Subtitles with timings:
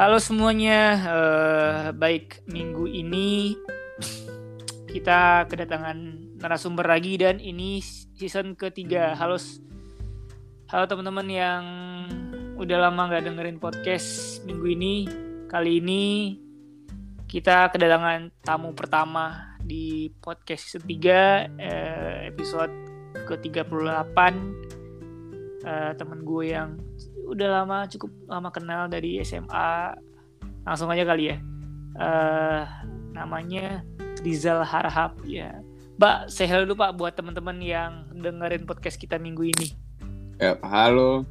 [0.00, 3.52] Halo semuanya, eh, baik minggu ini
[4.88, 5.96] kita kedatangan
[6.40, 7.84] narasumber lagi dan ini
[8.16, 9.12] season ketiga.
[9.12, 9.36] Halo,
[10.72, 11.64] halo teman-teman yang
[12.56, 14.94] udah lama nggak dengerin podcast minggu ini.
[15.52, 16.04] Kali ini
[17.28, 22.72] kita kedatangan tamu pertama di podcast season 3 eh, episode
[23.28, 24.16] ke-38
[25.60, 26.80] eh, teman gue yang
[27.30, 29.94] udah lama cukup lama kenal dari SMA
[30.62, 31.36] langsung aja kali ya
[31.96, 32.62] eh
[33.10, 33.82] namanya
[34.20, 35.58] Rizal Harhab ya
[35.96, 39.68] Mbak saya hello dulu Pak buat teman-teman yang dengerin podcast kita minggu ini
[40.36, 41.28] Ya, halo.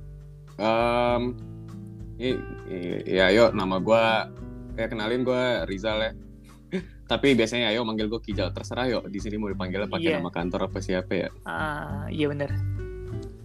[2.19, 2.37] I-
[3.07, 4.29] ya, yuk nama gua
[4.75, 6.11] ya kenalin gua Rizal ya.
[7.09, 9.09] Tapi biasanya ayo manggil gue Kijal terserah yuk.
[9.09, 10.17] Di sini mau dipanggilnya pakai Iya.
[10.21, 11.29] nama kantor apa siapa ya?
[11.41, 12.53] ah iya bener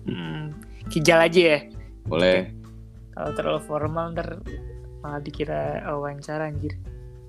[0.04, 0.44] hmm,
[0.92, 1.58] kijal aja ya
[2.04, 2.52] Boleh.
[3.12, 4.42] kalau terlalu formal ntar
[5.00, 6.74] malah dikira wawancara anjir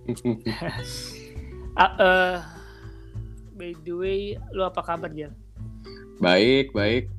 [1.76, 2.36] ah, eh,
[3.54, 4.20] by the way
[4.52, 5.32] lu apa kabar Jal?
[6.18, 7.12] baik, baik.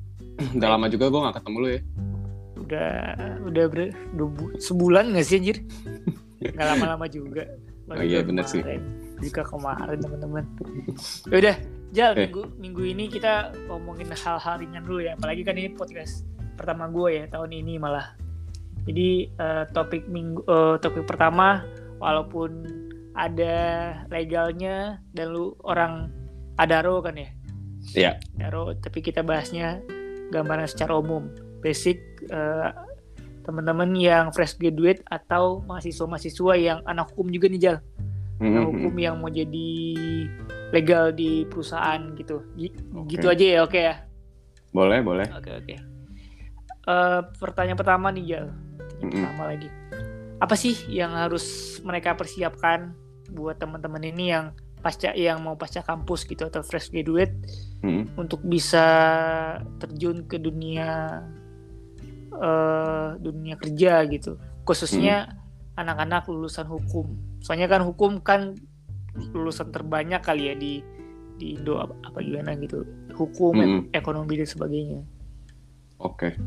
[0.53, 1.81] Udah lama juga gue gak ketemu lu ya.
[2.57, 2.89] udah
[3.43, 3.79] udah ber,
[4.57, 5.57] sebulan gak sih anjir
[6.39, 7.45] nggak lama-lama juga
[7.87, 8.59] Oh iya, bener sih.
[9.17, 10.43] juga kemarin teman-teman
[11.25, 11.55] Ya udah
[11.89, 12.27] Jal Eh.
[12.27, 16.27] minggu minggu ini kita ngomongin hal-hal ringan dulu ya apalagi kan ini podcast
[16.57, 18.17] pertama gue ya tahun ini malah
[18.83, 21.61] jadi eh, topik minggu eh, topik pertama
[21.97, 22.65] walaupun
[23.13, 23.55] ada
[24.07, 26.09] legalnya dan lu orang
[26.55, 27.29] adaro kan ya
[27.87, 28.11] Iya.
[28.35, 29.79] Adaro tapi kita bahasnya
[30.29, 32.69] gambaran secara umum basic eh,
[33.41, 37.77] teman-teman yang fresh graduate atau mahasiswa-mahasiswa yang anak hukum juga nih Jal
[38.37, 38.67] anak Mhm.
[38.69, 39.69] hukum yang mau jadi
[40.69, 43.07] legal di perusahaan gitu Gi- Oke.
[43.09, 43.95] gitu aja ya oke ya
[44.69, 45.25] Boleh, boleh.
[45.31, 45.96] oke oke
[46.87, 48.47] Eh, pertanyaan pertama nih Jal.
[48.47, 49.11] Pertanyaan Mm-mm.
[49.11, 49.69] pertama lagi.
[50.37, 51.43] Apa sih yang harus
[51.83, 52.95] mereka persiapkan
[53.27, 57.33] buat teman-teman ini yang pasca yang mau pasca kampus gitu atau fresh graduate
[57.83, 58.15] Mhm.
[58.15, 58.85] untuk bisa
[59.77, 61.19] terjun ke dunia
[62.31, 64.37] eh dunia kerja gitu?
[64.63, 65.33] Khususnya
[65.75, 67.17] anak-anak lulusan hukum.
[67.41, 68.53] Soalnya kan hukum kan
[69.33, 70.73] lulusan terbanyak kali ya di
[71.35, 72.85] di Indo apa, apa gimana gitu.
[73.11, 75.01] Hukum ek- ekonomi dan sebagainya
[75.97, 76.37] Oke.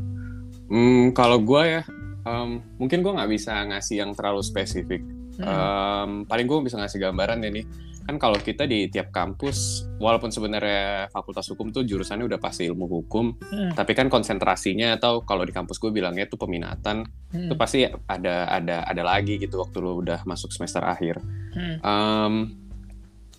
[0.71, 1.83] Hmm, kalau gue ya,
[2.23, 5.03] em, mungkin gue nggak bisa ngasih yang terlalu spesifik.
[5.37, 5.43] Hmm.
[5.43, 7.65] Em, paling gue bisa ngasih gambaran ya nih.
[8.01, 12.89] Kan kalau kita di tiap kampus, walaupun sebenarnya fakultas hukum tuh jurusannya udah pasti ilmu
[12.89, 13.71] hukum, Hmm.
[13.77, 17.45] tapi kan konsentrasinya atau kalau di kampus gue bilangnya itu peminatan, Hmm.
[17.51, 21.21] itu pasti ada ada ada lagi gitu waktu lu udah masuk semester akhir.
[21.53, 21.77] Hmm.
[21.77, 22.33] Em,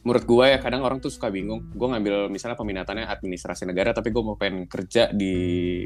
[0.03, 1.71] menurut gue ya kadang orang tuh suka bingung.
[1.75, 5.35] Gue ngambil misalnya peminatannya administrasi negara, tapi gue mau pengen kerja di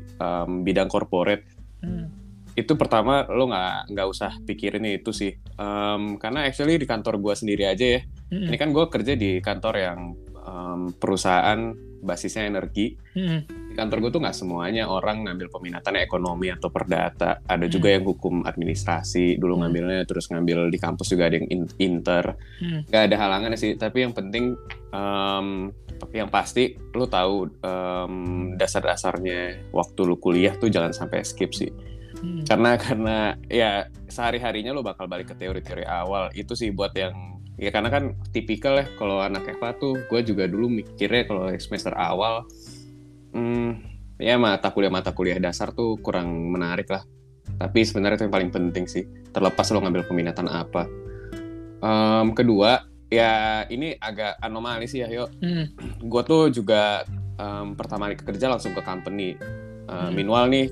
[0.00, 1.44] em, bidang corporate.
[1.84, 2.08] Hmm.
[2.56, 7.34] Itu pertama lo nggak nggak usah pikirin itu sih, Em, karena actually di kantor gue
[7.36, 8.00] sendiri aja ya.
[8.32, 8.48] Hmm.
[8.52, 10.00] Ini kan gue kerja di kantor yang
[10.44, 11.72] em, perusahaan
[12.04, 12.96] basisnya energi.
[13.16, 13.40] Hmm.
[13.76, 17.44] Kantor gue tuh nggak semuanya orang ngambil peminatannya ekonomi atau perdata.
[17.44, 19.68] Ada juga yang hukum administrasi dulu Hmm.
[19.68, 22.82] ngambilnya, terus ngambil di kampus juga ada yang in- inter Hmm.
[22.88, 24.56] nggak ada halangan sih tapi yang penting
[24.90, 25.68] em,
[26.12, 28.12] yang pasti lu tahu em,
[28.56, 31.68] dasar-dasarnya waktu lu kuliah tuh jangan sampai skip sih
[32.16, 32.48] Hmm.
[32.48, 37.12] karena karena ya sehari harinya lu bakal balik ke teori-teori awal itu sih buat yang
[37.56, 41.92] ya karena kan tipikal ya kalau anak Eva tuh gue juga dulu mikirnya kalau semester
[41.92, 42.44] awal
[43.36, 43.70] hmm,
[44.16, 47.04] ya mata kuliah mata kuliah dasar tuh kurang menarik lah.
[47.56, 49.04] Tapi sebenarnya itu yang paling penting sih.
[49.30, 50.88] Terlepas lo ngambil peminatan apa.
[51.76, 55.70] Em, kedua ya ini agak anomali sih ya yuk Hmm.
[56.02, 57.04] gue tuh juga
[57.36, 59.36] em, pertama kali kerja langsung ke company.
[59.86, 60.18] Uh, Hmm.
[60.18, 60.66] Meanwhile nih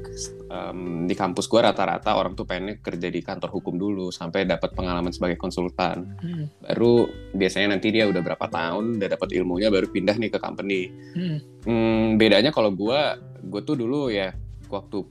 [0.54, 4.70] em, di kampus gue rata-rata orang tuh pengennya kerja di kantor hukum dulu sampai dapat
[4.70, 6.14] pengalaman sebagai konsultan.
[6.22, 6.46] Hmm.
[6.62, 10.94] Baru biasanya nanti dia udah berapa tahun udah dapat ilmunya baru pindah nih ke company.
[11.18, 11.38] Hmm.
[11.66, 13.00] Hmm, bedanya kalau gue,
[13.42, 14.30] gue tuh dulu ya
[14.70, 15.02] waktu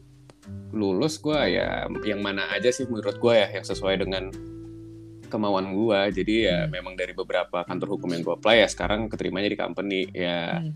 [0.72, 4.31] lulus gue ya yang mana aja sih menurut gue ya yang sesuai dengan
[5.28, 6.00] kemauan gue.
[6.24, 6.72] Jadi ya Hmm.
[6.72, 10.74] memang dari beberapa kantor hukum yang gue apply ya sekarang keterimanya di company ya Hmm.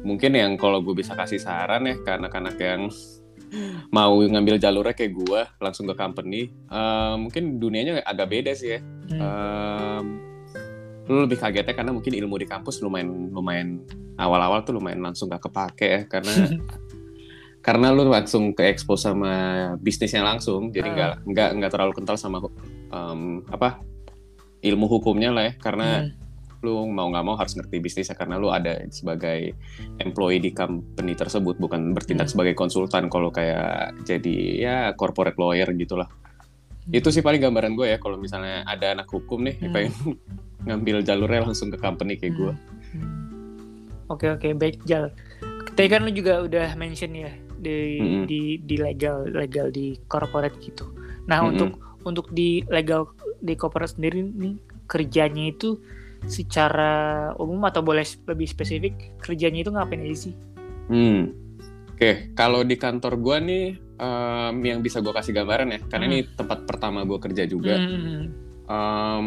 [0.00, 2.88] mungkin yang kalau gue bisa kasih saran ya ke anak-anak yang
[3.90, 6.50] mau ngambil jalurnya kayak gue langsung ke company.
[6.50, 8.80] Eh, mungkin dunianya agak beda sih ya.
[9.10, 9.20] Hmm.
[9.20, 10.04] Em,
[11.10, 13.82] lu lebih kagetnya karena mungkin ilmu di kampus lumayan lumayan
[14.14, 16.30] awal-awal tuh lumayan langsung gak kepake ya karena
[17.66, 19.34] karena lu langsung ke expose sama
[19.82, 22.38] bisnisnya langsung jadi nggak nggak nggak terlalu kental sama
[22.94, 23.82] em, apa
[24.60, 25.52] ilmu hukumnya lah ya.
[25.58, 26.19] Karena Hmm.
[26.60, 29.56] Lu mau nggak mau harus ngerti bisnisnya karena lu ada sebagai
[29.96, 32.34] employee di company tersebut bukan bertindak Hmm.
[32.36, 36.08] sebagai konsultan kalau kayak jadi ya corporate lawyer gitulah
[36.90, 39.72] itu sih paling gambaran gue ya kalau misalnya ada anak hukum nih Hmm.
[39.72, 39.92] pengen
[40.68, 42.52] ngambil jalurnya langsung ke company kayak gue
[42.90, 43.16] Hmm.
[44.10, 45.14] Oke oke baik Jal.
[45.70, 48.24] Tadi kan lu juga udah mention ya di Mm-mm.
[48.26, 50.90] di di legal legal di corporate gitu.
[51.24, 51.54] Nah Mm-mm.
[51.54, 51.70] untuk
[52.02, 53.06] untuk di legal
[53.38, 55.78] di corporate sendiri nih kerjanya itu
[56.28, 56.92] secara
[57.36, 60.34] umum atau boleh lebih spesifik kerjanya itu ngapain aja sih?
[60.90, 61.32] Hmm.
[61.94, 63.66] Oke, kalau di kantor gue nih
[64.00, 66.12] em, yang bisa gue kasih gambaran ya, karena Hmm.
[66.16, 67.76] ini tempat pertama gue kerja juga.
[67.76, 68.32] Hmm.
[68.64, 69.26] Em,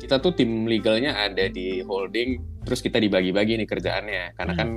[0.00, 4.24] kita tuh tim legalnya ada di holding, terus kita dibagi-bagi nih kerjaannya.
[4.32, 4.60] Karena Hmm.
[4.60, 4.68] kan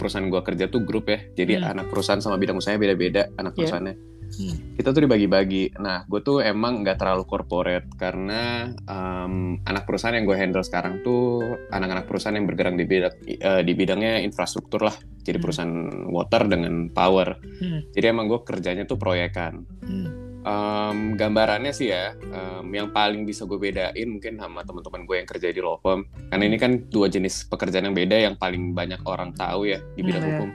[0.00, 1.70] perusahaan gue kerja tuh grup ya, jadi Hmm.
[1.76, 3.56] anak perusahaan sama bidang usahanya beda-beda anak Iya.
[3.60, 3.94] perusahaannya.
[4.32, 4.56] Hmm.
[4.76, 5.76] Kita tuh dibagi-bagi.
[5.78, 11.04] Nah, gue tuh emang nggak terlalu corporate karena em, anak perusahaan yang gue handle sekarang
[11.04, 14.96] tuh anak-anak perusahaan yang bergerak di bidang eh, di bidangnya infrastruktur lah.
[15.22, 15.44] Jadi Hmm.
[15.44, 15.74] perusahaan
[16.08, 17.38] water dengan power.
[17.60, 17.80] Hmm.
[17.92, 19.62] Jadi emang gue kerjanya tuh proyekan.
[19.84, 20.08] Hmm.
[20.42, 25.28] Em, gambarannya sih ya, em, yang paling bisa gue bedain mungkin sama teman-teman gue yang
[25.30, 26.02] kerja di law firm.
[26.32, 30.02] Karena ini kan dua jenis pekerjaan yang beda yang paling banyak orang tahu ya di
[30.02, 30.50] bidang Hmm, hukum.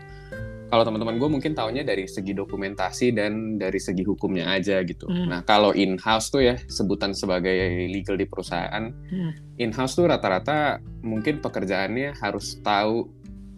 [0.67, 5.07] Kalau teman-teman gue mungkin taunya dari segi dokumentasi dan dari segi hukumnya aja gitu.
[5.07, 5.31] Hmm.
[5.31, 9.31] Nah kalau in-house tuh ya sebutan sebagai legal di perusahaan, Hmm.
[9.55, 13.07] in-house tuh rata-rata mungkin pekerjaannya harus tahu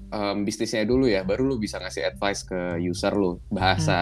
[0.10, 3.38] em, bisnisnya dulu ya, baru lu bisa ngasih advice ke user lu.
[3.50, 3.98] Bahasa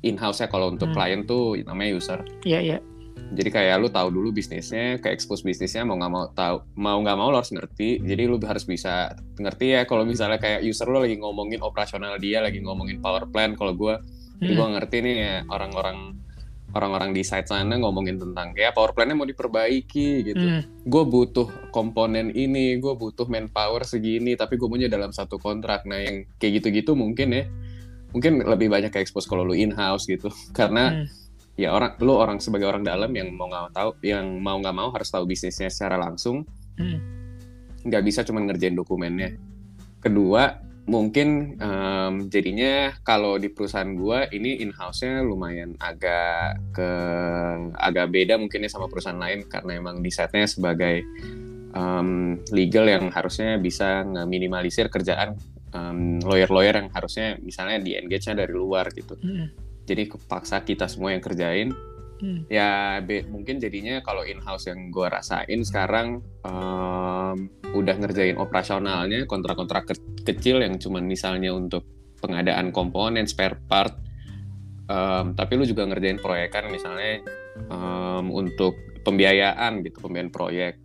[0.00, 0.96] in-house-nya kalau untuk Hmm.
[0.96, 2.20] klien tuh namanya user.
[2.44, 2.78] Iya iya.
[3.28, 7.16] Jadi kayak lu tahu dulu bisnisnya, ke expose bisnisnya mau nggak mau tahu, mau nggak
[7.18, 8.00] mau lo harus ngerti.
[8.00, 12.40] Jadi lu harus bisa ngerti ya kalau misalnya kayak user lu lagi ngomongin operasional dia,
[12.40, 13.54] lagi ngomongin power plant.
[13.58, 14.00] Kalau gua,
[14.40, 14.58] jadi Hmm.
[14.58, 16.18] gua ngerti nih ya orang-orang
[16.68, 20.36] orang-orang di site sana ngomongin tentang kayak power plant-nya mau diperbaiki gitu.
[20.36, 20.62] Hmm.
[20.84, 25.88] Gue butuh komponen ini, gue butuh manpower segini, tapi gue maunya dalam satu kontrak.
[25.88, 27.44] Nah yang kayak gitu-gitu mungkin ya,
[28.12, 30.28] mungkin lebih banyak ke expose kalau lu in-house gitu.
[30.58, 31.06] Karena Hmm.
[31.58, 34.94] Ya orang lu orang sebagai orang dalam yang mau nggak tahu yang mau nggak mau
[34.94, 36.46] harus tahu bisnisnya secara langsung
[36.78, 37.02] Hmm.
[37.82, 39.34] nggak bisa cuma ngerjain dokumennya
[39.98, 46.90] kedua mungkin em, jadinya kalau di perusahaan gua ini in house-nya lumayan agak ke
[47.74, 51.02] agak beda mungkinnya sama perusahaan lain karena emang di setnya sebagai
[51.74, 55.34] em, legal yang harusnya bisa ngeminimalisir kerjaan
[56.24, 59.50] lawyer-lawyer yang harusnya misalnya di engage-nya dari luar gitu Hmm.
[59.88, 61.72] Jadi kepaksa kita semua yang kerjain.
[62.18, 62.42] Hmm.
[62.50, 67.46] ya be- mungkin jadinya kalau in house yang gue rasain sekarang em,
[67.78, 71.86] udah ngerjain operasionalnya kontrak-kontrak ke- kecil yang cuman misalnya untuk
[72.18, 73.94] pengadaan komponen spare part
[74.88, 77.20] Em, tapi lu juga ngerjain proyekan misalnya
[77.68, 78.72] em, untuk
[79.04, 80.80] pembiayaan gitu pembiayaan proyek.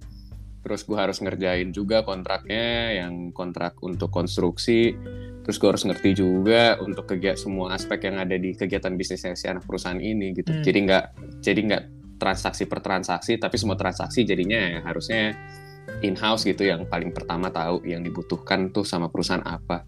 [0.63, 4.91] Terus gue harus ngerjain juga kontraknya yang kontrak untuk konstruksi
[5.43, 9.45] terus gue harus ngerti juga untuk kegiatan semua aspek yang ada di kegiatan bisnisnya si
[9.45, 10.63] anak perusahaan ini gitu Hmm.
[10.63, 11.05] jadi nggak
[11.39, 11.83] jadi nggak
[12.15, 15.35] transaksi per transaksi tapi semua transaksi jadinya ya harusnya
[15.99, 19.83] in house gitu yang paling pertama tahu yang dibutuhkan tuh sama perusahaan apa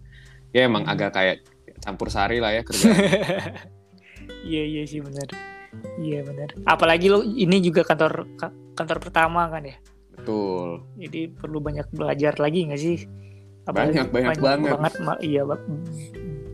[0.50, 0.92] ya emang Hmm.
[0.92, 1.36] agak kayak
[1.78, 2.88] campur sari lah ya kerja
[4.42, 5.26] Iya iya sih benar.
[5.98, 6.48] Iya benar.
[6.64, 9.76] Apalagi lo ini juga kantor ka- kantor pertama kan ya.
[10.08, 12.98] betul Jadi perlu banyak belajar lagi nggak sih?
[13.66, 14.94] Banyak, banyak banget.
[15.00, 15.66] ma- iya ba-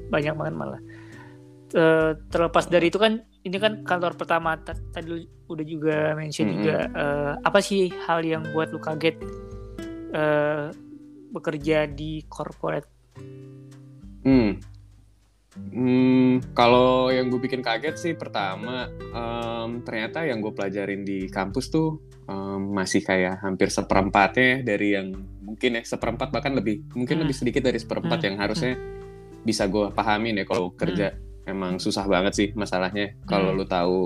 [0.09, 0.81] banyak banget malah.
[1.73, 5.17] Eh, terlepas dari itu kan ini kan kantor pertama Ta- tadi lu
[5.49, 6.57] udah juga mention Mm-mm.
[6.61, 9.17] juga eh, apa sih hal yang buat lu kaget
[10.13, 10.69] eh,
[11.33, 12.89] bekerja di corporate?
[14.23, 14.61] Hmm.
[15.53, 21.69] Hmm, kalau yang gue bikin kaget sih pertama em, ternyata yang gue pelajarin di kampus
[21.69, 25.13] tuh em, masih kayak hampir seperempatnya dari yang
[25.45, 27.29] mungkin ya seperempat bahkan lebih mungkin Hmm.
[27.29, 28.27] lebih sedikit dari seperempat Hmm.
[28.33, 28.73] yang harusnya
[29.45, 31.13] bisa gue pahamin ya kalau kerja
[31.45, 33.59] emang susah banget sih masalahnya kalau Hmm.
[33.61, 33.99] lu tahu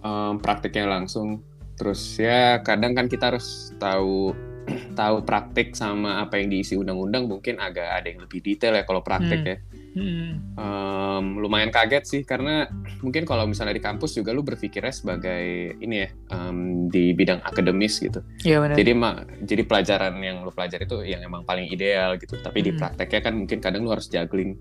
[0.00, 1.42] em, praktiknya langsung
[1.74, 4.30] terus ya kadang kan kita harus tahu
[4.94, 9.02] tahu praktik sama apa yang diisi undang-undang mungkin agak ada yang lebih detail ya kalau
[9.02, 9.50] praktik Hmm.
[9.50, 9.56] ya
[9.90, 10.54] Hmm.
[10.54, 12.70] Em, lumayan kaget sih karena
[13.00, 15.42] mungkin kalau misalnya di kampus juga lu berpikirnya sebagai
[15.76, 16.56] ini ya em,
[16.86, 18.76] di bidang akademis gitu Iya benar.
[18.76, 22.70] jadi ma- jadi pelajaran yang lu pelajari itu yang emang paling ideal gitu tapi di
[22.70, 22.78] Hmm.
[22.78, 24.54] prakteknya kan mungkin kadang lu harus juggling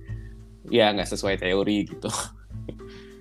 [0.65, 2.09] ya nggak sesuai teori gitu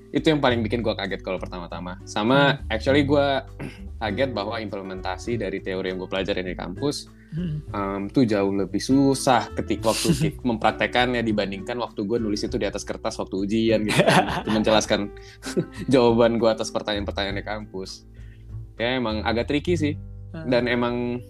[0.09, 3.45] itu yang paling bikin gua kaget kalau pertama-tama sama actually gua
[4.03, 7.61] kaget bahwa implementasi dari teori yang gue pelajari di kampus Hmm.
[7.77, 12.88] em, tuh jauh lebih susah ketika waktu mempraktekannya dibandingkan waktu gue nulis itu di atas
[12.88, 14.49] kertas waktu ujian gitu kan.
[14.57, 15.12] Menjelaskan
[15.93, 18.09] jawaban gue atas pertanyaan-pertanyaan di kampus
[18.81, 19.95] ya emang agak tricky sih
[20.33, 20.49] Hmm.
[20.49, 21.21] dan emang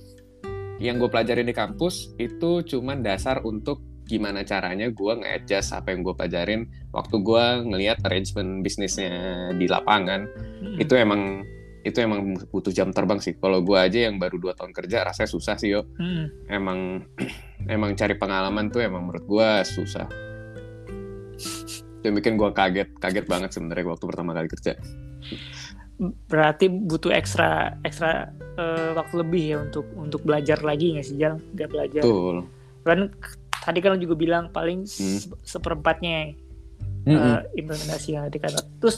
[0.79, 6.01] yang gue pelajarin di kampus itu cuman dasar untuk gimana caranya gue nge-adjust apa yang
[6.01, 6.65] gue pelajarin
[6.97, 10.25] waktu gue ngelihat arrangement bisnisnya di lapangan
[10.65, 10.81] Mm-mm.
[10.81, 11.45] itu emang
[11.85, 15.31] itu emang butuh jam terbang sih kalau gue aja yang baru dua tahun kerja rasanya
[15.31, 16.49] susah sih yo Mm-mm.
[16.49, 17.05] emang
[17.75, 20.09] emang cari pengalaman tuh emang menurut gue susah
[22.01, 24.73] itu yang bikin gue kaget kaget banget sebenarnya waktu pertama kali kerja
[25.99, 31.43] berarti butuh ekstra ekstra eh, waktu lebih ya untuk untuk belajar lagi nggak sih Jal?
[31.55, 32.03] Nggak belajar.
[32.07, 32.37] betul
[32.87, 33.01] Kan
[33.69, 35.19] tadi kan juga bilang paling Hmm.
[35.21, 36.33] se- seperempatnya
[37.05, 37.21] Mm-mm.
[37.21, 38.65] eh, implementasi yang ada di kantor.
[38.81, 38.97] Terus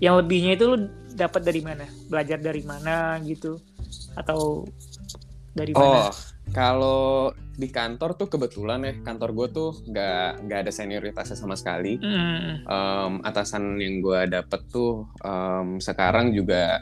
[0.00, 0.76] yang lebihnya itu lu
[1.12, 1.84] dapat dari mana?
[2.08, 3.60] Belajar dari mana gitu?
[4.16, 4.64] Atau
[5.52, 6.08] dari mana?
[6.08, 6.12] Oh,
[6.52, 11.96] kalau di kantor tuh kebetulan ya kantor gue tuh nggak nggak ada senioritasnya sama sekali.
[11.96, 16.80] Mm, Em, atasan yang gue dapet tuh em, sekarang juga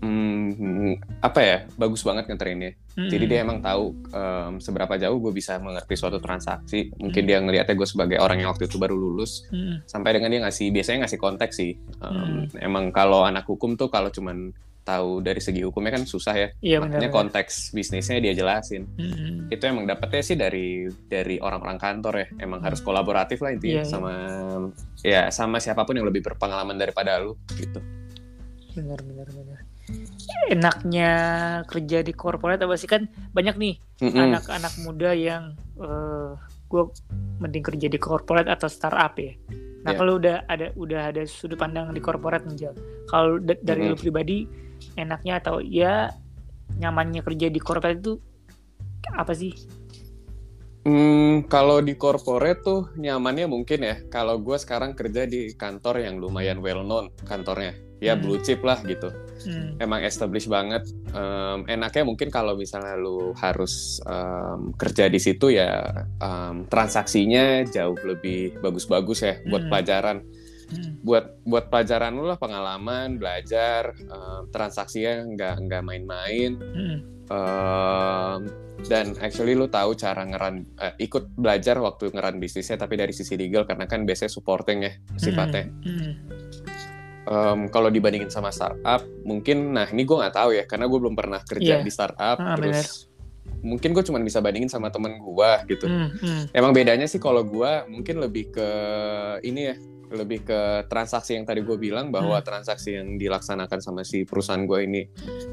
[0.00, 2.72] mm, apa ya bagus banget ngetrainnya.
[2.94, 6.90] mm, Jadi dia emang tahu em, seberapa jauh gue bisa mengerti suatu transaksi.
[6.94, 7.28] Mungkin Hmm.
[7.28, 9.46] dia ngelihatnya gue sebagai orang yang waktu itu baru lulus.
[9.48, 11.72] mm, Sampai dengan dia ngasih biasanya ngasih konteks sih.
[12.00, 12.58] Em, Hmm.
[12.58, 14.50] Emang kalau anak hukum tuh kalau cuman
[14.80, 16.48] tahu dari segi hukumnya kan susah ya.
[16.58, 17.16] Iya Makanya benar.
[17.20, 20.66] konteks bisnisnya dia jelasin Mm, itu emang dapetnya sih dari
[21.04, 23.90] dari orang-orang kantor ya emang harus kolaboratif lah intinya Iya, iya.
[23.90, 24.12] sama
[25.02, 27.84] ya sama siapa pun yang lebih berpengalaman daripada lu gitu
[28.72, 29.58] benar benar benar.
[30.48, 31.12] Enaknya
[31.64, 35.52] kerja di corporate apa sih kan banyak nih anak-anak muda yang
[36.68, 36.82] gue
[37.40, 39.32] mending kerja di corporate atau startup ya.
[39.86, 39.98] Nah Iya.
[39.98, 42.76] kalau udah ada udah ada sudut pandang di corporate menjal.
[43.08, 43.90] Kalau da- dari Mhm.
[43.92, 44.38] lu pribadi
[44.94, 46.12] enaknya atau ya
[46.76, 48.14] nyamannya kerja di corporate itu
[49.16, 49.54] apa sih?
[50.84, 56.16] Hmm, kalau di corporate tuh nyamannya mungkin ya kalau gue sekarang kerja di kantor yang
[56.16, 58.22] lumayan well known kantornya ya Hmm.
[58.24, 60.82] blue chip lah gitu Hmm, emang established banget.
[61.10, 65.86] Em, enaknya mungkin kalau misalnya lu harus em, kerja di situ ya
[66.18, 69.70] em, transaksinya jauh lebih bagus-bagus ya buat Hmm.
[69.70, 70.18] pelajaran.
[70.68, 76.52] Hmm, buat buat pelajaran lu lah pengalaman belajar em, transaksinya nggak nggak main-main.
[76.58, 78.40] Hmm, em,
[78.86, 83.34] dan actually lu tahu cara ngeran eh, ikut belajar waktu ngeran bisnisnya tapi dari sisi
[83.34, 85.66] legal karena kan biasanya supporting ya sifatnya.
[85.82, 86.12] Hmm,
[87.28, 91.12] Em, kalau dibandingin sama startup mungkin nah ini gue nggak tahu ya karena gue belum
[91.12, 91.84] pernah kerja Iya.
[91.84, 93.04] di startup Ah, terus
[93.60, 97.44] mungkin gue cuma bisa bandingin sama temen gue gitu hmm, hmm, Emang bedanya sih kalau
[97.44, 98.68] gua mungkin lebih ke
[99.42, 99.76] ini ya,
[100.08, 102.46] lebih ke transaksi yang tadi gue bilang bahwa Hmm.
[102.46, 105.04] transaksi yang dilaksanakan sama si perusahaan gue ini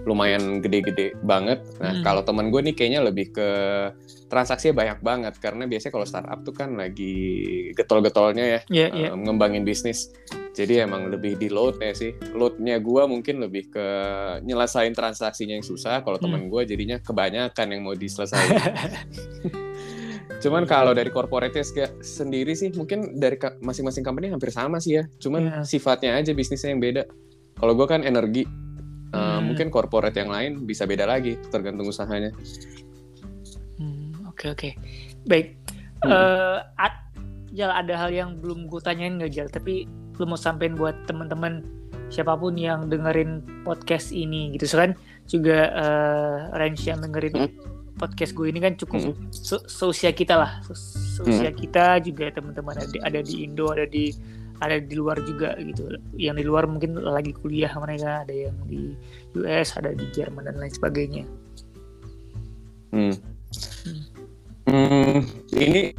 [0.05, 1.60] lumayan gede-gede banget.
[1.82, 2.03] Nah Hmm.
[2.05, 3.50] kalau teman gue nih kayaknya lebih ke
[4.25, 7.15] transaksinya banyak banget karena biasanya kalau startup tuh kan lagi
[7.75, 9.08] getol-getolnya ya Iya, iya.
[9.12, 10.08] um, ngembangin bisnis.
[10.56, 12.16] Jadi emang lebih di loadnya sih.
[12.32, 13.88] Loadnya gue mungkin lebih ke
[14.42, 16.00] nyelesain transaksinya yang susah.
[16.00, 16.32] Kalau Hmm.
[16.32, 18.56] teman gue jadinya kebanyakan yang mau diselesain.
[20.44, 21.60] Cuman kalau dari corporate
[22.00, 25.04] sendiri sih mungkin dari masing-masing company hampir sama sih ya.
[25.20, 25.68] Cuman Iya.
[25.68, 27.04] sifatnya aja bisnisnya yang beda.
[27.56, 28.48] Kalau gue kan energi,
[29.12, 29.52] uh, Hmm.
[29.52, 32.32] mungkin corporate yang lain bisa beda lagi tergantung usahanya.
[33.76, 34.70] Hmm, Oke oke.
[35.26, 35.56] Baik.
[36.00, 36.12] Hmm.
[36.12, 37.04] Eh, at-
[37.52, 41.65] Jal ada hal yang belum gue tanyain nggak Jal, tapi lu mau sampein buat teman-teman
[42.07, 44.69] siapa pun yang dengerin podcast ini gitu.
[44.69, 44.93] So kan
[45.25, 47.50] juga eh, range yang dengerin
[47.95, 49.15] podcast gue ini kan cukup Hmm.
[49.31, 50.60] se- seusia kita lah.
[50.67, 50.75] Se-
[51.19, 54.12] seusia kita juga teman-teman ada di, ada di Indo ada di
[54.55, 55.84] ada di luar juga gitu.
[56.15, 58.95] Yang di luar mungkin lagi kuliah mereka ada yang di
[59.36, 61.24] US ada di Jerman dan lain sebagainya.
[62.91, 63.15] Hmm.
[64.65, 65.22] Hmm,
[65.53, 65.93] ini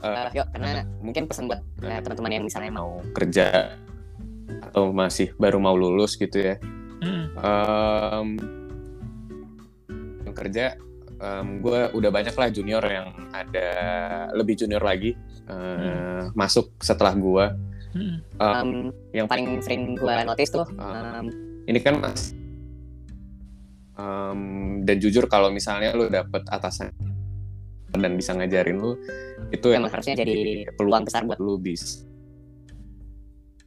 [0.00, 3.76] Eh, yuk karena mungkin pesan buat eh, teman-teman yang misalnya mau mau kerja
[4.72, 6.56] atau masih baru mau lulus gitu ya.
[7.00, 8.28] Hmm, Em,
[10.24, 10.76] yang kerja,
[11.60, 13.68] gue udah banyak lah junior yang ada
[14.36, 15.16] lebih junior lagi
[15.48, 17.46] eh, masuk setelah gue.
[17.90, 18.70] hmm, em,
[19.10, 21.26] yang paling sering gue notice tuh em,
[21.66, 22.32] Ini kan mas
[23.98, 24.40] em,
[24.86, 26.94] dan jujur kalau misalnya lu dapet atasan
[27.94, 28.94] dan bisa ngajarin lu
[29.50, 32.06] itu emang harusnya jadi peluang besar buat lu bisa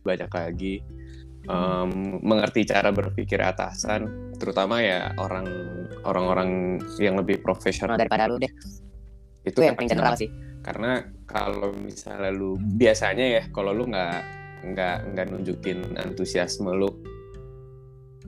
[0.03, 0.75] banyak lagi.
[1.43, 5.43] Em, mengerti cara berpikir atasan terutama ya orang
[6.07, 8.51] orang-orang yang lebih profesional daripada lu deh.
[9.43, 10.31] Itu itu yang paling general sih.
[10.63, 14.19] Karena kalau misalnya lu biasanya ya kalau lu nggak
[14.71, 16.87] nggak nggak nunjukin antusiasme lu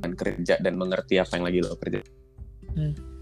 [0.03, 2.03] dan kerja dan mengerti apa yang lagi lo kerja.
[2.75, 3.14] Hmm.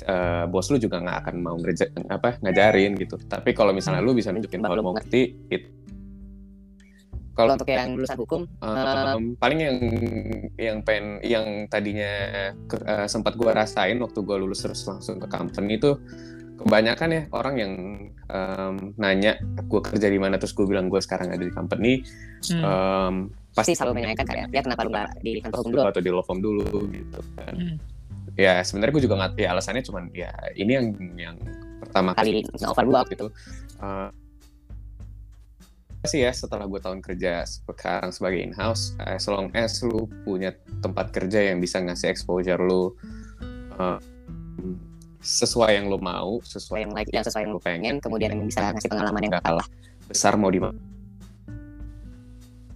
[0.00, 4.12] Eh, bos lu juga nggak akan mau ngerja apa ngajarin gitu tapi kalau misalnya lu
[4.12, 5.20] bisa nunjukin Bahwa lu mau ngerti.
[5.36, 5.70] ngerti it-
[7.30, 9.76] kalau untuk yang lulusan hukum Um, paling yang
[10.56, 12.12] yang pen yang tadinya
[12.62, 15.96] ke- eh, sempat gua rasain waktu gua lulus terus langsung ke company itu
[16.58, 17.72] kebanyakan ya orang yang
[18.28, 22.04] em, nanya gue kerja di mana terus gue bilang gue sekarang ada di company
[22.46, 22.60] Hmm.
[22.60, 23.14] em,
[23.50, 25.80] Pasti selalu menanyakan kan ya, ya kenapa lu nggak di kantor hukum dulu?
[25.82, 27.76] atau di law firm dulu gitu kan Hmm.
[28.40, 31.36] Ya sebenarnya gue juga nggak ya alasannya cuman ya ini yang yang
[31.84, 33.28] pertama Kali nge-offer gua gitu.
[33.84, 34.08] Eh,
[36.08, 40.56] sih ya setelah gue tahun kerja sekarang sebagai in house as long as lu punya
[40.80, 42.96] tempat kerja yang bisa ngasih exposure lu
[43.76, 44.00] eh,
[45.20, 48.64] sesuai yang lu mau sesuai yang like yang sesuai yang lu pengen, kemudian yang bisa
[48.72, 49.68] ngasih pengalaman yang nggak kalah
[50.08, 50.80] besar mau di mana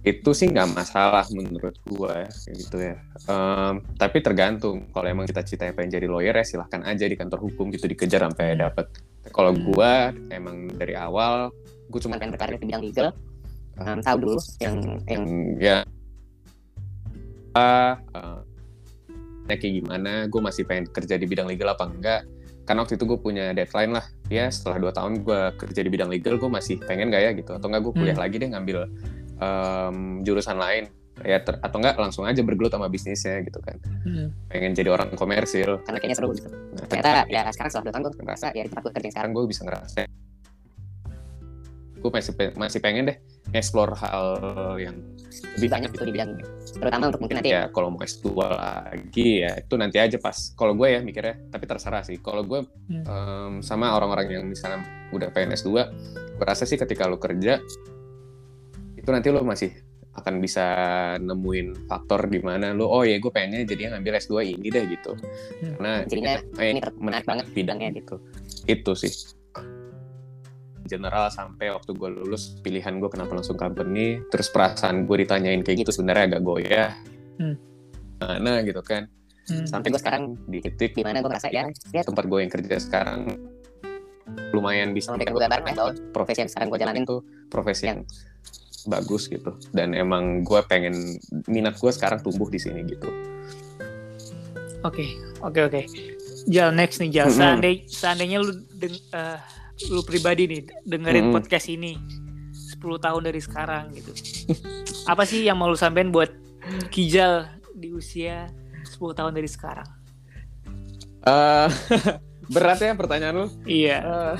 [0.05, 2.95] itu sih nggak masalah menurut gue ya gitu ya.
[3.25, 4.85] Em, tapi tergantung.
[4.93, 8.53] Kalau emang cita-citanya pengen jadi lawyer ya silahkan aja di kantor hukum gitu dikejar sampai
[8.53, 8.85] dapet.
[9.33, 9.65] Kalau Hmm.
[9.65, 9.93] gue
[10.29, 11.49] emang dari awal
[11.89, 13.07] gue cuma pengen berkarir di bidang legal.
[13.81, 15.23] Um, tahu dulu yang yang yang
[15.57, 15.77] ya.
[17.57, 17.95] Uh,
[19.49, 20.29] kayak gimana?
[20.29, 22.21] Gue masih pengen kerja di bidang legal apa enggak?
[22.65, 24.05] Karena waktu itu gue punya deadline lah.
[24.29, 27.57] Ya setelah dua tahun gue kerja di bidang legal gue masih pengen gak ya gitu?
[27.57, 28.21] Atau enggak gue kuliah Hmm.
[28.25, 28.77] lagi deh ngambil
[29.37, 30.85] em, jurusan lain.
[31.23, 33.79] Ya ter- atau enggak langsung aja bergelut sama bisnisnya gitu kan.
[34.03, 34.35] Hmm.
[34.51, 35.79] pengen jadi orang komersil.
[35.81, 36.51] Karena kayaknya seru gitu.
[36.51, 39.31] nah, Ternyata ya sekarang setelah dua tahun gue ngerasa ya di tempat gue kerja sekarang.
[39.31, 39.97] Gue bisa ngerasa.
[41.95, 43.17] Gue masih masih pengen deh
[43.49, 44.27] explore hal
[44.77, 44.93] yang
[45.57, 46.03] lebih banyak gitu.
[46.03, 46.31] di bidang
[46.75, 50.35] terutama untuk mungkin nanti ya kalau mau S2 lagi ya itu nanti aja pas.
[50.53, 52.19] Kalau gue ya mikirnya tapi terserah sih.
[52.19, 53.01] Kalau gue Hmm.
[53.01, 55.71] em, sama orang-orang yang misalnya udah pengen S2
[56.35, 57.63] gue rasa sih ketika lo kerja
[59.05, 59.69] itu nanti lo masih
[60.17, 60.65] akan bisa
[61.21, 65.13] nemuin faktor di mana lo oh ya gue pengennya jadi ngambil S2 ini deh gitu.
[65.61, 65.77] Hmm.
[65.77, 68.17] karena Jadinya eh, ini menarik banget bidangnya gitu.
[68.65, 69.13] Itu sih.
[70.89, 75.85] General sampai waktu gue lulus pilihan gue kenapa langsung company terus perasaan gue ditanyain kayak
[75.85, 76.91] gitu sebenarnya agak goyah.
[77.37, 77.55] Hmm.
[78.17, 79.05] mana gitu kan.
[79.45, 79.61] Hmm.
[79.69, 82.01] sampai gue sekarang di titik di mana gue ngerasa ya ya.
[82.01, 83.37] Tempat gue yang kerja sekarang
[84.55, 87.21] lumayan bisa dengan gue bahwa profesi yang sekarang gue jalanin itu
[87.51, 88.01] profesi yang
[88.85, 90.93] bagus gitu dan emang gue pengen
[91.45, 93.09] minat gue sekarang tumbuh di sini gitu
[94.81, 95.01] Oke,
[95.41, 95.81] oke, oke.
[96.45, 97.25] Jal next nih Jal.
[97.25, 97.37] Mm-mm.
[97.41, 99.39] Seandai- seandainya lu deng- eh,
[99.89, 101.35] lu pribadi nih dengerin Mm-mm.
[101.35, 101.97] podcast ini
[102.53, 104.13] 10 tahun dari sekarang gitu.
[105.11, 106.29] Apa sih yang mau lu sampein buat
[106.89, 108.45] Kijal di usia
[108.85, 109.89] 10 tahun dari sekarang?
[111.25, 111.69] Eh,
[112.53, 113.97] berat ya pertanyaan lu Iya.
[114.05, 114.35] Eh,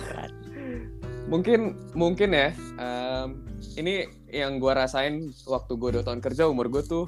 [1.25, 3.41] mungkin mungkin ya em,
[3.77, 4.05] ini
[4.35, 7.07] yang gue rasain waktu gue dua tahun kerja umur gue tuh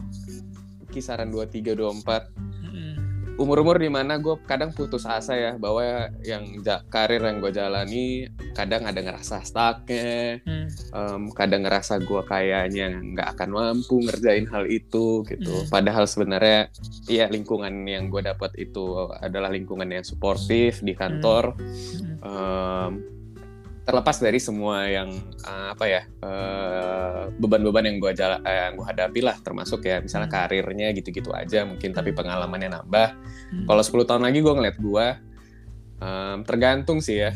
[0.87, 2.31] kisaran 23 24
[2.63, 2.93] Mm-mm.
[3.35, 5.83] umur-umur di mana gue kadang putus asa ya bahwa
[6.21, 8.07] yang ja- karir yang gue jalani
[8.53, 10.65] kadang ada ngerasa stucknya Hmm.
[10.89, 15.69] em, kadang ngerasa gue kayaknya nggak akan mampu ngerjain hal itu gitu Hmm.
[15.69, 16.71] padahal sebenarnya
[17.05, 22.17] ya lingkungan yang gue dapat itu adalah lingkungan yang suportif di kantor Hmm.
[22.19, 22.91] Em,
[23.87, 25.07] terlepas dari semua yang
[25.47, 30.03] eh, apa ya eh, beban-beban yang gue jala, eh, yang gue hadapi lah termasuk ya
[30.03, 30.35] misalnya Hmm.
[30.43, 33.09] karirnya gitu-gitu aja mungkin tapi pengalamannya nambah
[33.47, 33.63] Hmm.
[33.63, 35.07] kalau 10 tahun lagi gue ngeliat gue
[35.97, 37.33] em, tergantung sih ya.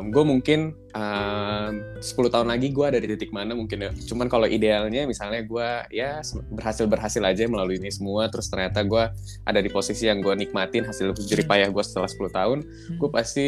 [0.00, 3.90] Gue mungkin em, 10 tahun lagi gue ada di titik mana mungkin ya.
[4.08, 9.04] Cuman kalau idealnya misalnya gue ya berhasil berhasil aja melalui ini semua terus ternyata gue
[9.44, 12.98] ada di posisi yang gue nikmatin hasil jerih payah gue setelah 10 tahun Hmm.
[12.98, 13.46] gue pasti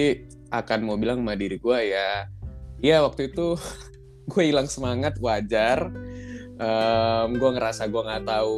[0.53, 2.29] akan mau bilang sama diri gue ya
[2.85, 3.57] ya waktu itu
[4.31, 5.89] gue hilang semangat wajar.
[7.33, 8.55] Gue ngerasa gue nggak tahu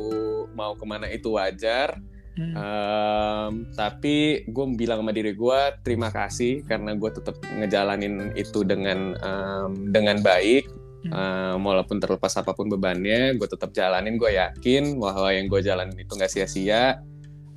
[0.52, 1.96] mau ke mana itu wajar
[2.34, 2.54] Hmm.
[2.54, 9.14] Em, tapi gue bilang sama diri gue terima kasih karena gue tetap ngejalanin itu dengan
[9.14, 10.66] em, dengan baik.
[11.04, 14.18] Em, walaupun terlepas apa pun bebannya gue tetap jalanin.
[14.18, 16.98] Gue yakin bahwa yang gue jalanin itu nggak sia-sia.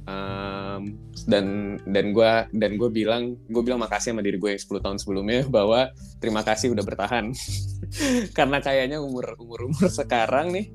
[0.08, 0.94] Em,
[1.26, 4.98] dan dan gue dan gue bilang gue bilang makasih sama diri gue yang 10 tahun
[5.02, 5.90] sebelumnya bahwa
[6.22, 7.34] terima kasih udah bertahan.
[8.38, 10.70] Karena kayaknya umur umur umur sekarang nih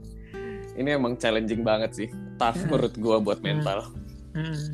[0.74, 2.08] ini emang challenging banget sih.
[2.36, 2.68] Tough Hmm.
[2.68, 3.92] menurut gue buat mental.
[4.32, 4.72] Hmm.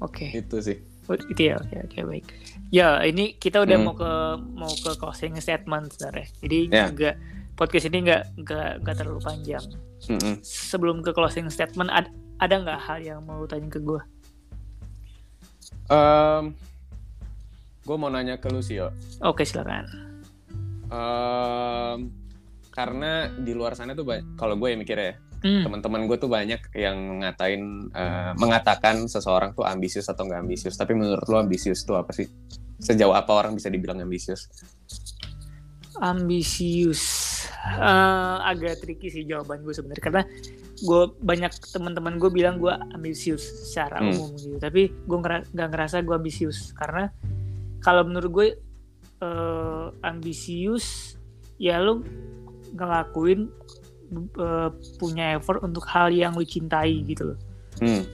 [0.00, 0.34] Oke.
[0.34, 0.78] itu sih.
[1.06, 2.26] Oh, itu ya oke oke baik.
[2.68, 3.84] Ya ini kita udah Hmm.
[3.84, 4.10] mau ke
[4.52, 6.26] mau ke closing statement sebenarnya.
[6.40, 7.10] Jadi juga
[7.52, 9.64] podcast ini nggak nggak nggak terlalu panjang.
[10.02, 10.42] Mm-mm.
[10.42, 14.02] sebelum ke closing statement ad- ada nggak hal yang mau tanya ke gue
[15.86, 16.58] Em,
[17.80, 18.82] gue mau nanya ke lu sih
[19.20, 19.86] oke silakan.
[20.88, 22.10] Em,
[22.72, 25.66] karena di luar sana tuh kalau gue ya mikirnya ya, Hmm.
[25.66, 30.78] teman-teman gue tuh banyak yang ngatain eh, mengatakan seseorang tuh ambisius atau nggak ambisius.
[30.78, 32.30] Tapi menurut lo ambisius tuh apa sih?
[32.78, 34.46] Sejauh apa orang bisa dibilang ambisius?
[35.98, 37.02] Ambisius.
[37.62, 40.02] Eh, agak tricky sih jawaban gue sebenarnya.
[40.02, 40.22] Karena
[40.78, 44.14] gue banyak teman-teman gue bilang gue ambisius secara Hmm.
[44.14, 44.56] umum gitu.
[44.58, 46.70] Tapi gue nggak ngerasa gue ambisius.
[46.72, 47.10] Karena
[47.82, 48.48] kalau menurut gue
[49.22, 51.14] eh, ambisius
[51.54, 52.02] ya lu
[52.72, 53.48] ngelakuin
[54.14, 57.38] eh, punya effort untuk hal yang lu cintai gitu loh
[57.80, 58.04] Hmm.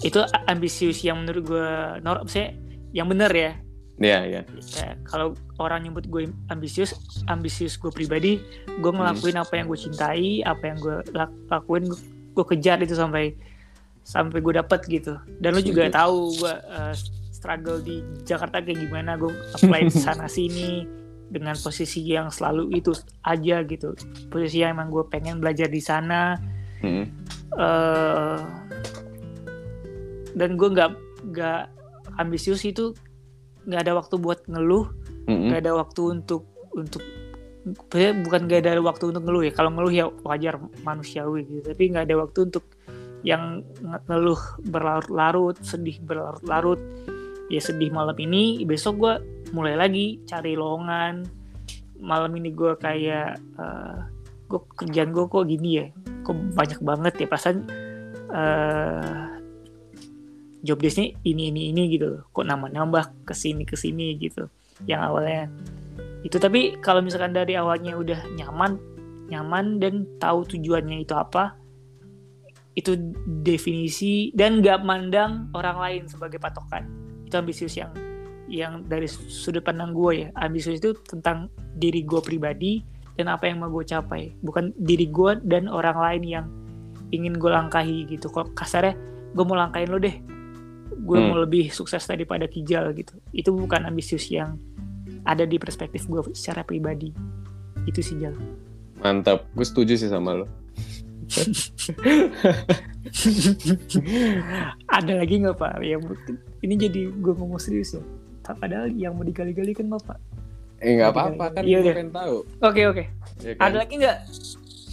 [0.00, 1.68] itu ambisius yang menurut gue
[2.00, 2.54] nor saya
[2.90, 3.52] yang benar ya
[3.96, 4.40] Iya, iya.
[4.44, 6.92] Kayak kalau orang nyebut gue ambisius,
[7.26, 8.36] ambisius gue pribadi,
[8.68, 11.96] gue ngelakuin apa yang gue cintai, apa yang gue lak- lakuin, gue,
[12.30, 13.32] gue kejar itu sampai
[14.04, 15.16] sampai gue dapet gitu.
[15.40, 15.96] Dan lu juga Setuju.
[15.96, 16.92] tahu gue uh,
[17.32, 20.84] struggle di Jakarta kayak gimana, gue apply sana sini
[21.26, 23.92] dengan posisi yang selalu itu aja gitu.
[24.26, 26.38] Posisi yang emang gue pengen belajar di sana,
[26.78, 27.08] Hmm.
[27.56, 28.38] eh
[30.36, 30.90] dan gue nggak
[31.32, 31.62] nggak
[32.20, 32.92] ambisius itu
[33.64, 34.86] nggak ada waktu buat ngeluh
[35.26, 35.50] Hmm.
[35.50, 37.02] nggak ada waktu untuk untuk
[38.22, 40.54] bukan nggak ada waktu untuk ngeluh ya kalau ngeluh ya wajar
[40.86, 42.62] manusiawi gitu tapi nggak ada waktu untuk
[43.26, 44.38] yang nge- ngeluh
[44.70, 46.78] berlarut-larut sedih berlarut-larut
[47.50, 49.14] ya sedih malam ini besok gue
[49.54, 51.26] mulai lagi cari lowongan.
[51.96, 53.40] Malam ini gue kayak
[54.46, 55.86] gue kerjaan gue kok gini ya?
[56.24, 57.26] Kok banyak banget ya?
[57.26, 57.58] Perasaan
[58.26, 59.22] eh
[60.66, 64.50] job desknya ini ini ini gitu kok nambah nambah ke sini ke sini gitu.
[64.84, 65.42] Yang awalnya
[66.26, 66.36] itu.
[66.36, 68.76] Tapi kalau misalkan dari awalnya udah nyaman
[69.30, 71.58] nyaman dan tahu tujuannya itu apa
[72.76, 72.92] itu
[73.40, 76.84] definisi dan nggak mandang orang lain sebagai patokan.
[77.24, 77.90] Itu ambisius yang
[78.46, 82.82] yang dari sudut pandang gue ya ambisius itu tentang diri gue pribadi
[83.18, 84.36] dan apa yang mau gue capai.
[84.44, 86.46] Bukan diri gue dan orang lain yang
[87.10, 88.30] ingin gue langkahi gitu.
[88.30, 88.94] Kok kasarnya
[89.34, 90.14] gue mau langkahin lo deh.
[91.02, 91.32] Gue Hmm.
[91.32, 93.18] mau lebih sukses daripada Kijal gitu.
[93.34, 94.58] Itu bukan ambisius yang
[95.26, 97.10] ada di perspektif gue secara pribadi.
[97.88, 98.36] Itu sih Jal.
[99.02, 99.48] Mantap.
[99.56, 100.46] Gue setuju sih sama lo.
[104.86, 105.82] ada lagi nggak pak?
[105.82, 106.14] Yang
[106.62, 108.02] ini jadi gue ngomong serius ya
[108.52, 110.18] padahal yang mau digali-gali kan bapak
[110.76, 111.94] Eh nggak apa-apa kan Iya, gue iya.
[111.96, 112.36] pengen tahu.
[112.60, 113.04] oke oke
[113.40, 113.62] ya kan?
[113.64, 114.18] ada lagi nggak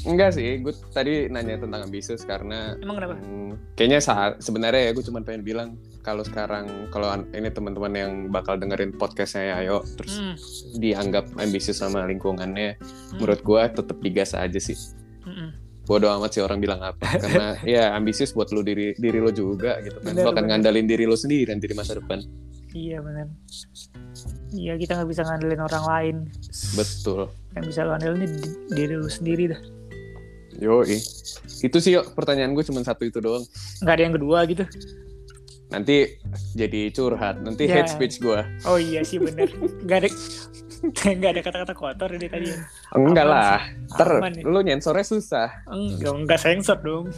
[0.03, 4.91] Enggak sih, gue tadi nanya tentang ambisius karena emang kenapa Hmm, kayaknya saat sebenarnya ya
[4.91, 10.11] gue cuma pengen bilang kalau sekarang kalau ini teman-teman yang bakal dengerin podcastnya Ayo terus
[10.13, 10.35] Hmm,
[10.75, 14.75] dianggap ambisius sama lingkungannya, hmm, menurut gue tetap digas aja sih.
[15.21, 15.55] hmm.
[15.83, 19.79] Bodoh amat sih orang bilang apa karena ya ambisius buat lu diri diri lo juga
[19.79, 20.11] gitu kan.
[20.11, 20.51] Bener, lo akan bener.
[20.53, 22.19] ngandalin diri lo sendiri nanti di masa depan.
[22.73, 23.27] Iya benar
[24.51, 26.15] iya kita nggak bisa ngandelin orang lain
[26.73, 27.29] Betul.
[27.53, 29.61] yang bisa lo andelin ini di- diri lu sendiri dah
[30.53, 33.41] Yo, itu sih yuk pertanyaan gue cuma satu itu doang.
[33.81, 34.63] nggak ada yang kedua gitu
[35.73, 36.05] Nanti
[36.53, 37.81] jadi curhat, nanti Ya.
[37.81, 38.37] hate speech gue.
[38.63, 40.09] oh iya sih bener nggak ada
[41.17, 42.45] nggak ada kata-kata kotor dari tadi.
[42.93, 44.45] Enggak lah, ter ya.
[44.45, 45.49] lu nyensornya susah.
[45.65, 47.09] Enggak, enggak sensor dong.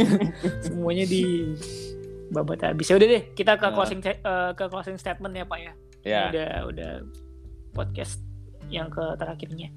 [0.66, 1.54] Semuanya di
[2.32, 2.88] babat habis.
[2.88, 3.72] Ya udah deh, kita ke Nah.
[3.72, 4.16] closing eh,
[4.52, 5.72] ke closing statement ya, Pak ya.
[6.02, 6.92] Ini Ya, Udah udah
[7.70, 8.18] podcast
[8.66, 9.68] yang ke terakhirnya.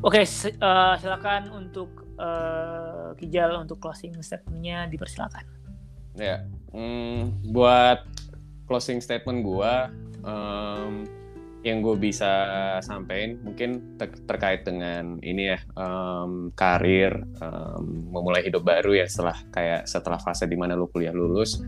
[0.00, 5.44] Oke, se- eh, silakan untuk eh, Kijal untuk closing statementnya dipersilakan.
[6.14, 6.46] ya.
[6.70, 8.06] Hmm, buat
[8.64, 9.90] closing statement gua
[10.22, 11.02] em,
[11.60, 12.30] yang gue bisa
[12.80, 19.38] sampein mungkin ter- terkait dengan ini ya em, karir em, memulai hidup baru ya setelah
[19.48, 21.58] kayak setelah fase di mana lu kuliah lulus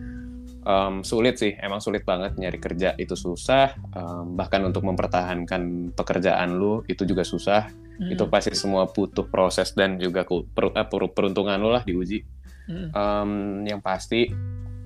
[0.67, 3.79] Em, sulit sih emang sulit banget nyari kerja itu susah.
[3.95, 7.71] Em, bahkan untuk mempertahankan pekerjaan lu itu juga susah.
[7.71, 12.27] Hmm, itu pasti semua butuh proses dan juga per- eh, per- peruntungan lu lah diuji.
[12.67, 13.31] Hmm, Em,
[13.71, 14.27] yang pasti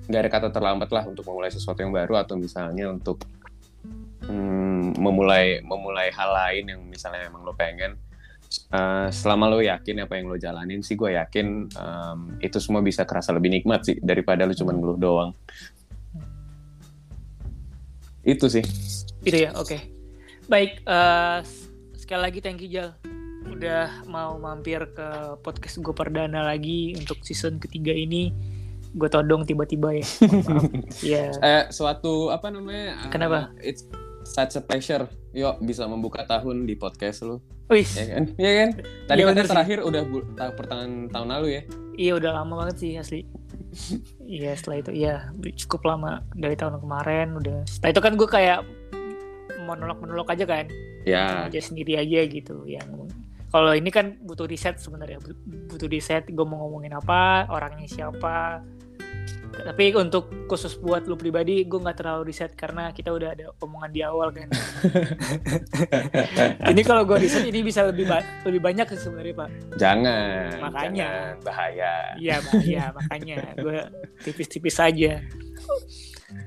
[0.05, 3.25] nggak ada kata terlambat lah untuk memulai sesuatu yang baru atau misalnya untuk
[4.21, 7.97] mm, memulai memulai hal lain yang misalnya emang lo pengen
[8.51, 13.07] Eh, selama lo yakin apa yang lo jalanin sih gue yakin em, itu semua bisa
[13.07, 15.31] kerasa lebih nikmat sih daripada lo cuman ngeluh doang
[18.27, 18.65] itu sih
[19.21, 19.77] Gitu ya, oke.
[20.49, 21.39] Baik, eh,
[21.93, 22.89] sekali lagi thank you Jal.
[23.45, 28.33] Udah mau mampir ke podcast gue perdana lagi untuk season ketiga ini.
[28.97, 30.05] Gue todong tiba-tiba ya.
[31.13, 33.53] Ya, eh suatu apa namanya eh, Kenapa?
[33.61, 33.85] it's
[34.25, 38.69] such a pleasure yuk bisa membuka tahun di podcast lo Wih, ya kan ya kan
[39.07, 39.51] tadi Iya, kan bener sih.
[39.51, 40.01] terakhir udah
[40.51, 41.61] pertengahan tahun lalu ya
[41.93, 43.21] iya udah lama banget sih asli.
[44.27, 47.63] Iya setelah itu, iya cukup lama dari tahun kemarin udah.
[47.65, 48.59] Setelah itu kan gue kayak
[49.61, 50.65] monolog-monolog aja kan,
[51.03, 52.63] ya aja sendiri aja gitu.
[52.63, 53.11] Yang
[53.47, 56.27] kalau ini kan butuh riset sebenarnya, Bu- butuh riset.
[56.27, 58.63] Gue mau ngomongin apa, orangnya siapa,
[59.51, 63.91] Tapi untuk khusus buat lu pribadi, gue nggak terlalu riset karena kita udah ada omongan
[63.91, 64.47] di awal kan.
[66.71, 69.49] ini kalau gue riset ini bisa lebih ba- lebih banyak sebenarnya pak.
[69.77, 70.55] Jangan.
[70.61, 70.95] Makanya.
[70.97, 71.45] jangan.
[71.45, 71.93] bahaya.
[72.17, 73.79] Iya bahaya makanya gue
[74.23, 75.19] tipis-tipis saja.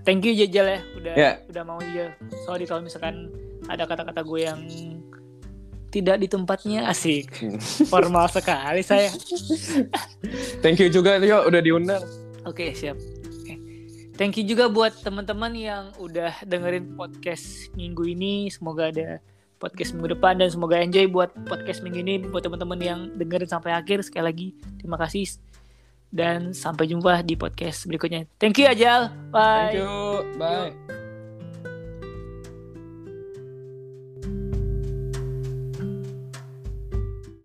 [0.03, 1.31] Thank you Jajal ya udah Ya.
[1.47, 2.17] udah mau ya.
[2.45, 3.31] Sorry kalau misalkan
[3.69, 4.61] ada kata-kata gue yang
[5.93, 7.31] tidak di tempatnya asik.
[7.93, 9.13] Formal sekali saya.
[10.65, 12.03] Thank you juga Tio udah diundang.
[12.45, 12.97] Oke siap.
[13.43, 13.55] Oke.
[14.15, 18.47] Thank you juga buat teman-teman yang udah dengerin podcast minggu ini.
[18.53, 19.19] Semoga ada
[19.59, 23.75] podcast minggu depan dan semoga enjoy buat podcast minggu ini buat teman-teman yang dengerin sampai
[23.75, 24.07] akhir.
[24.07, 25.27] Sekali lagi terima kasih
[26.15, 28.31] dan sampai jumpa di podcast berikutnya.
[28.39, 29.11] Thank you Ajal.
[29.35, 29.75] Bye.
[29.75, 29.93] Thank you.
[30.39, 31.04] Bye.